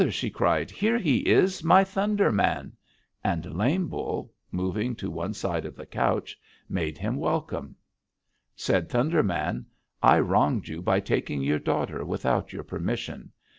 she 0.09 0.31
cried; 0.31 0.71
'here 0.71 0.97
he 0.97 1.17
is, 1.29 1.63
my 1.63 1.83
Thunder 1.83 2.31
Man!' 2.31 2.73
And 3.23 3.53
Lame 3.55 3.87
Bull, 3.87 4.33
moving 4.49 4.95
to 4.95 5.11
one 5.11 5.35
side 5.35 5.63
of 5.63 5.75
the 5.75 5.85
couch, 5.85 6.39
made 6.67 6.97
him 6.97 7.17
welcome. 7.17 7.75
"Said 8.55 8.89
Thunder 8.89 9.21
Man: 9.21 9.67
'I 10.01 10.19
wronged 10.21 10.67
you 10.67 10.81
by 10.81 11.01
taking 11.01 11.43
your 11.43 11.59
daughter 11.59 12.03
without 12.03 12.51
your 12.51 12.63
permission. 12.63 13.31